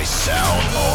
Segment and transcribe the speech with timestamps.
[0.00, 0.89] I Sound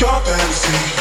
[0.00, 0.95] your fantasy.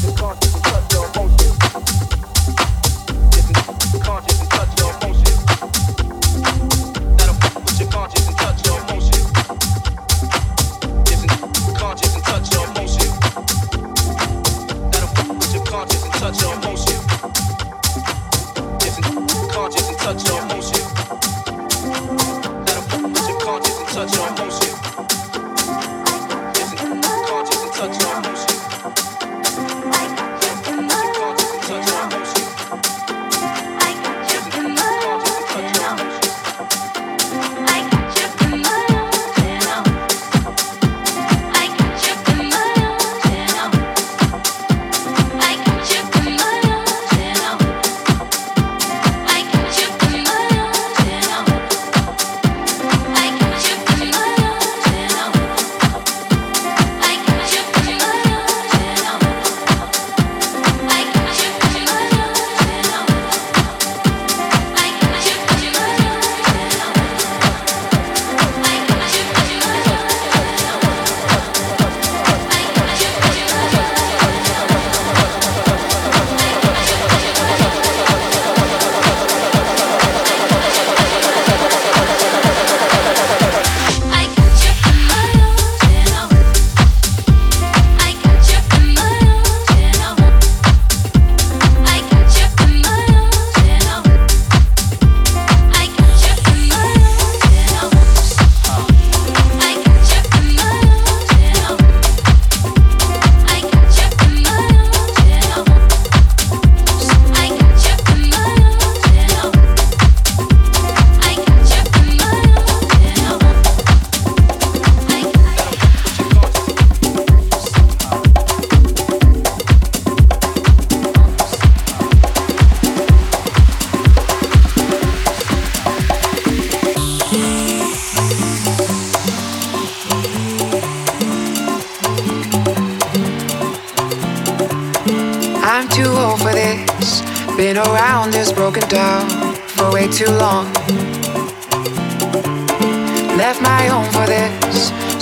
[0.00, 0.49] Fuck.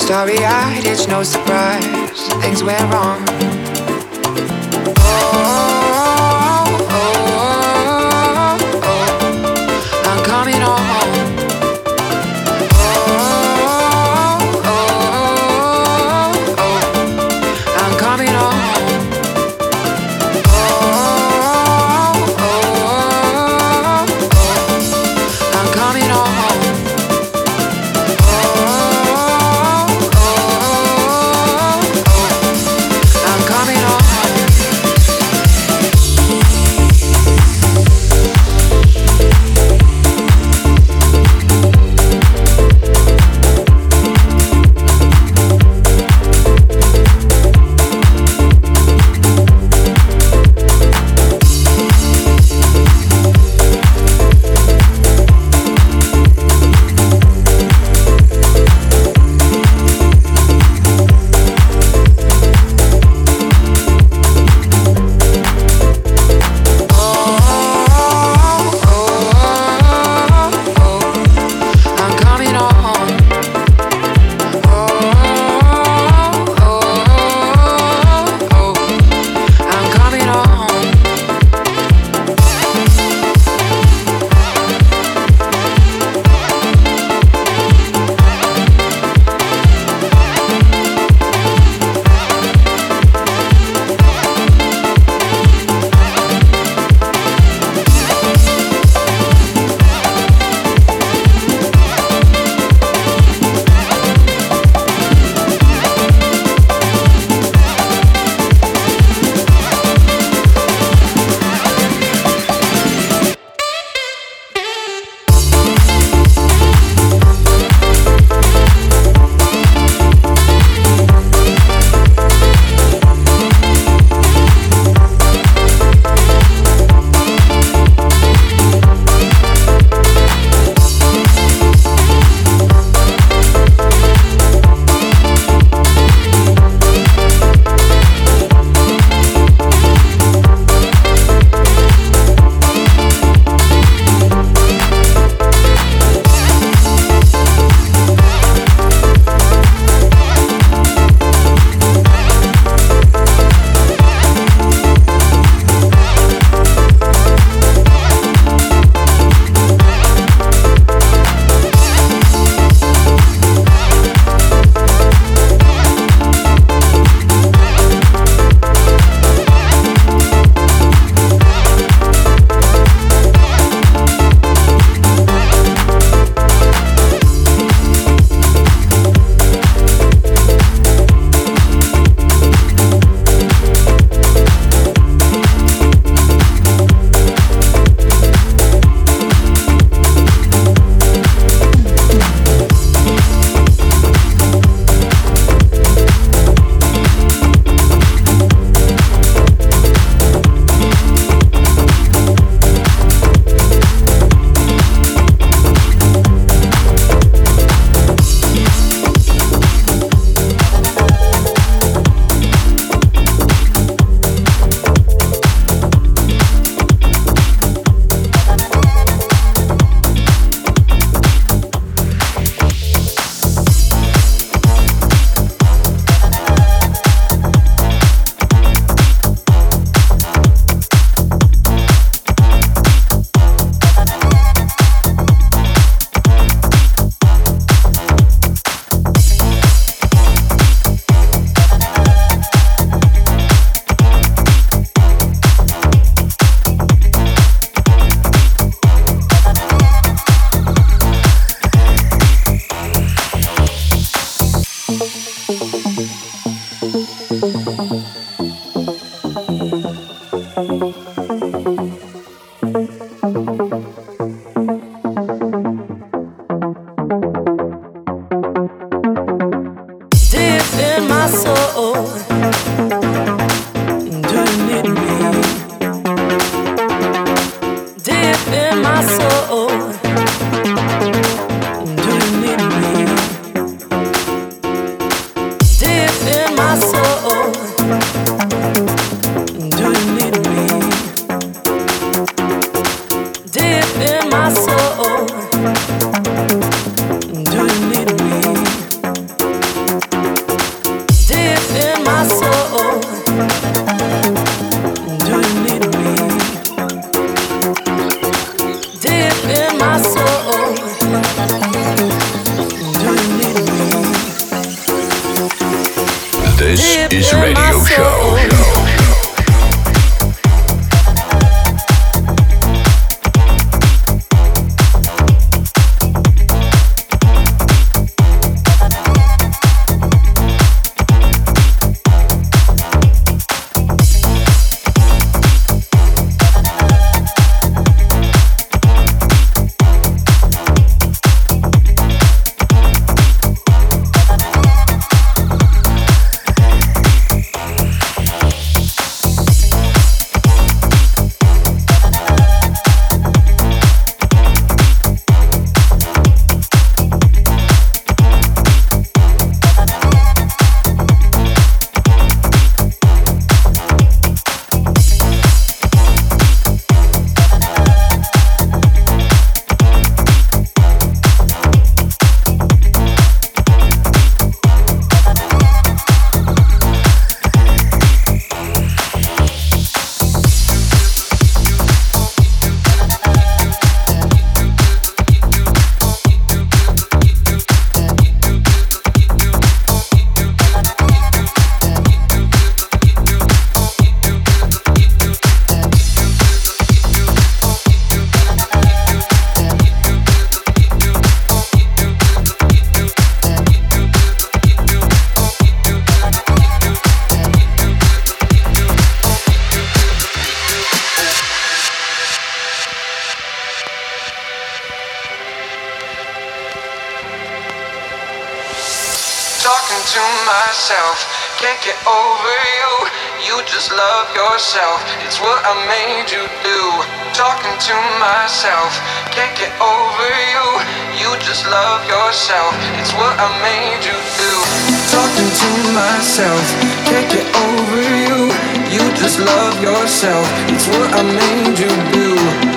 [0.09, 2.29] Starry eyed, it's no surprise.
[2.41, 3.58] Things went wrong.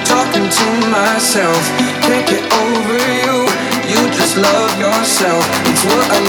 [0.03, 1.63] Talking to myself,
[2.51, 3.47] over you.
[3.87, 5.45] You just love yourself.
[5.65, 6.19] It's what I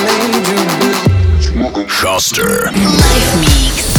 [0.46, 1.88] you do.
[1.88, 2.66] Shuster.
[2.66, 3.91] Life Mix.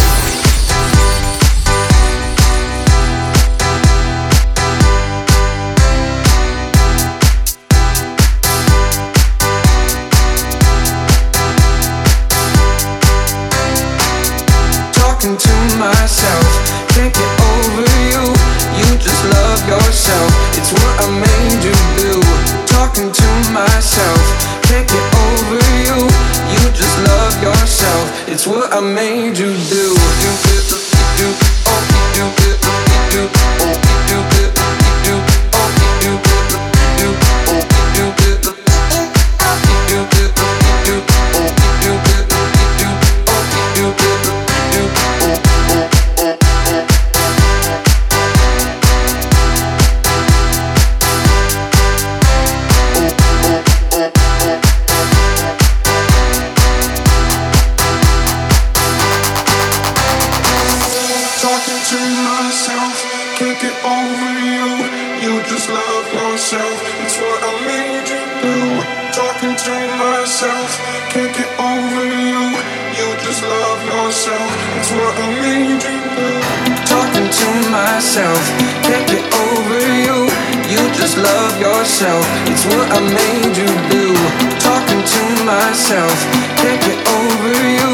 [86.64, 87.89] can't over you.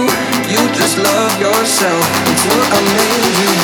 [0.54, 2.04] You just love yourself.
[2.32, 3.59] It's what I made you.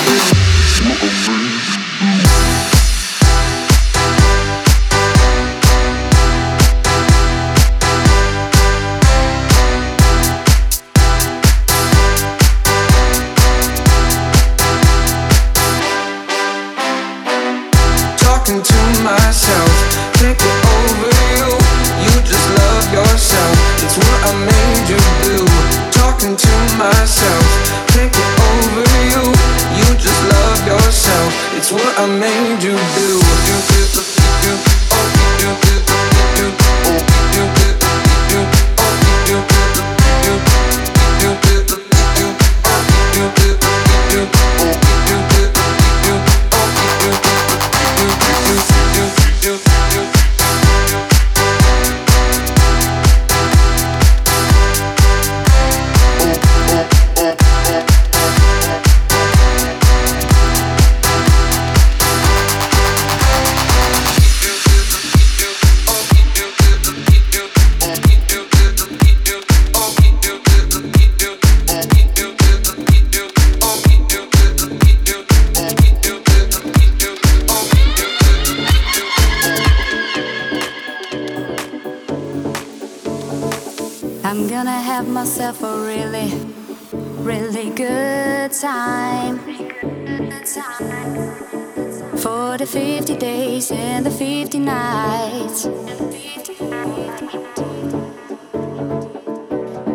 [92.75, 95.63] 50 days and the 50 nights.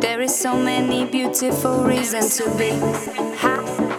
[0.00, 2.70] There is so many beautiful reasons to be
[3.36, 3.89] happy.